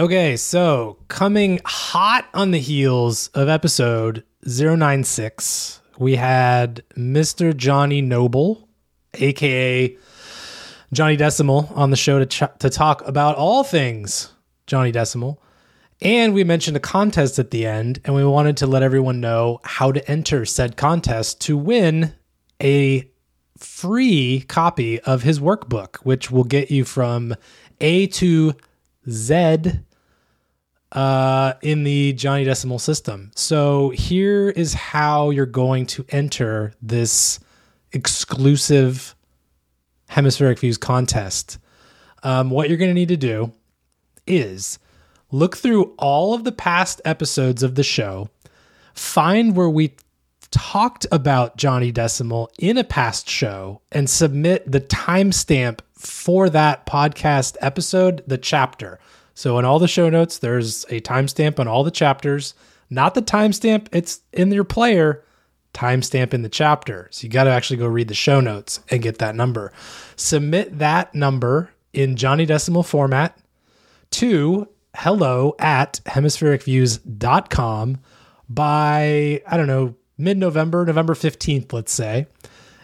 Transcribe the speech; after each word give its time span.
Okay, 0.00 0.34
so 0.38 0.96
coming 1.08 1.60
hot 1.66 2.26
on 2.32 2.52
the 2.52 2.58
heels 2.58 3.28
of 3.34 3.50
episode 3.50 4.24
096, 4.46 5.82
we 5.98 6.16
had 6.16 6.82
Mr. 6.96 7.54
Johnny 7.54 8.00
Noble, 8.00 8.66
aka 9.12 9.94
Johnny 10.90 11.16
Decimal, 11.16 11.70
on 11.74 11.90
the 11.90 11.98
show 11.98 12.18
to, 12.18 12.24
ch- 12.24 12.58
to 12.60 12.70
talk 12.70 13.06
about 13.06 13.36
all 13.36 13.62
things 13.62 14.32
Johnny 14.66 14.90
Decimal. 14.90 15.42
And 16.00 16.32
we 16.32 16.44
mentioned 16.44 16.78
a 16.78 16.80
contest 16.80 17.38
at 17.38 17.50
the 17.50 17.66
end, 17.66 18.00
and 18.06 18.14
we 18.14 18.24
wanted 18.24 18.56
to 18.56 18.66
let 18.66 18.82
everyone 18.82 19.20
know 19.20 19.60
how 19.64 19.92
to 19.92 20.10
enter 20.10 20.46
said 20.46 20.78
contest 20.78 21.42
to 21.42 21.58
win 21.58 22.14
a 22.62 23.06
free 23.58 24.46
copy 24.48 24.98
of 25.00 25.24
his 25.24 25.40
workbook, 25.40 25.96
which 25.96 26.30
will 26.30 26.44
get 26.44 26.70
you 26.70 26.86
from 26.86 27.34
A 27.82 28.06
to 28.06 28.54
Z 29.06 29.82
uh, 30.92 31.54
in 31.62 31.84
the 31.84 32.12
Johnny 32.14 32.44
Decimal 32.44 32.78
system. 32.78 33.30
So 33.34 33.90
here 33.90 34.50
is 34.50 34.74
how 34.74 35.30
you're 35.30 35.46
going 35.46 35.86
to 35.86 36.04
enter 36.08 36.72
this 36.82 37.40
exclusive 37.92 39.14
hemispheric 40.08 40.58
views 40.58 40.76
contest. 40.76 41.58
Um, 42.22 42.50
what 42.50 42.68
you're 42.68 42.78
going 42.78 42.90
to 42.90 42.94
need 42.94 43.08
to 43.08 43.16
do 43.16 43.52
is 44.26 44.78
look 45.30 45.56
through 45.56 45.94
all 45.98 46.34
of 46.34 46.44
the 46.44 46.52
past 46.52 47.00
episodes 47.04 47.62
of 47.62 47.76
the 47.76 47.82
show, 47.82 48.28
find 48.94 49.56
where 49.56 49.70
we 49.70 49.94
talked 50.50 51.06
about 51.12 51.56
Johnny 51.56 51.92
Decimal 51.92 52.50
in 52.58 52.76
a 52.76 52.84
past 52.84 53.28
show, 53.28 53.80
and 53.92 54.10
submit 54.10 54.70
the 54.70 54.80
timestamp 54.80 55.80
for 55.94 56.50
that 56.50 56.86
podcast 56.86 57.56
episode, 57.60 58.24
the 58.26 58.38
chapter. 58.38 58.98
So 59.34 59.58
in 59.58 59.64
all 59.64 59.78
the 59.78 59.88
show 59.88 60.10
notes, 60.10 60.38
there's 60.38 60.84
a 60.84 61.00
timestamp 61.00 61.58
on 61.58 61.68
all 61.68 61.84
the 61.84 61.90
chapters, 61.90 62.54
not 62.90 63.14
the 63.14 63.22
timestamp, 63.22 63.88
it's 63.92 64.20
in 64.32 64.50
your 64.50 64.64
player. 64.64 65.24
Timestamp 65.72 66.34
in 66.34 66.42
the 66.42 66.48
chapter. 66.48 67.06
So 67.12 67.24
you 67.24 67.30
got 67.30 67.44
to 67.44 67.50
actually 67.50 67.76
go 67.76 67.86
read 67.86 68.08
the 68.08 68.14
show 68.14 68.40
notes 68.40 68.80
and 68.90 69.00
get 69.00 69.18
that 69.18 69.36
number. 69.36 69.72
Submit 70.16 70.80
that 70.80 71.14
number 71.14 71.70
in 71.92 72.16
Johnny 72.16 72.44
Decimal 72.44 72.82
format 72.82 73.38
to 74.10 74.68
hello 74.96 75.54
at 75.58 76.00
hemisphericviews.com 76.06 77.98
by, 78.48 79.42
I 79.46 79.56
don't 79.56 79.66
know, 79.68 79.94
mid 80.18 80.38
November, 80.38 80.84
November 80.84 81.14
15th, 81.14 81.72
let's 81.72 81.92
say. 81.92 82.26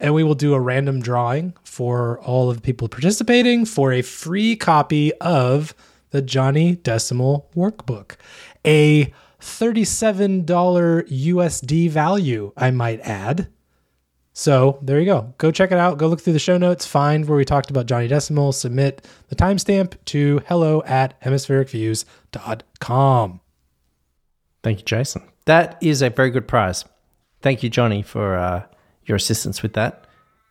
And 0.00 0.14
we 0.14 0.22
will 0.22 0.36
do 0.36 0.54
a 0.54 0.60
random 0.60 1.00
drawing 1.00 1.54
for 1.64 2.20
all 2.20 2.50
of 2.50 2.56
the 2.56 2.62
people 2.62 2.88
participating 2.88 3.64
for 3.64 3.92
a 3.92 4.02
free 4.02 4.54
copy 4.54 5.12
of 5.14 5.74
the 6.10 6.22
Johnny 6.22 6.76
Decimal 6.76 7.50
Workbook. 7.54 8.16
A 8.64 9.12
$37 9.40 10.44
USD 10.44 11.90
value, 11.90 12.52
I 12.56 12.70
might 12.70 13.00
add. 13.00 13.48
So 14.32 14.78
there 14.82 15.00
you 15.00 15.06
go. 15.06 15.34
Go 15.38 15.50
check 15.50 15.72
it 15.72 15.78
out. 15.78 15.98
Go 15.98 16.06
look 16.06 16.20
through 16.20 16.34
the 16.34 16.38
show 16.38 16.58
notes, 16.58 16.86
find 16.86 17.26
where 17.26 17.36
we 17.36 17.44
talked 17.44 17.70
about 17.70 17.86
Johnny 17.86 18.06
Decimal, 18.06 18.52
submit 18.52 19.04
the 19.28 19.36
timestamp 19.36 19.94
to 20.06 20.40
hello 20.46 20.82
at 20.86 21.20
hemisphericviews.com. 21.22 23.40
Thank 24.62 24.78
you, 24.78 24.84
Jason. 24.84 25.22
That 25.46 25.76
is 25.80 26.02
a 26.02 26.10
very 26.10 26.30
good 26.30 26.46
prize. 26.46 26.84
Thank 27.40 27.64
you, 27.64 27.70
Johnny, 27.70 28.02
for 28.02 28.36
uh, 28.36 28.64
your 29.06 29.16
assistance 29.16 29.62
with 29.62 29.72
that. 29.72 30.04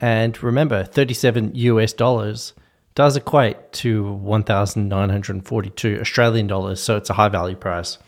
And 0.00 0.42
remember, 0.42 0.82
37 0.84 1.52
US 1.54 1.92
dollars 1.92 2.54
does 2.94 3.16
equate 3.16 3.72
to 3.72 4.12
1,942 4.12 6.00
Australian 6.00 6.46
dollars, 6.46 6.82
so 6.82 6.96
it's 6.96 7.10
a 7.10 7.14
high 7.14 7.28
value 7.28 7.56
prize. 7.56 7.98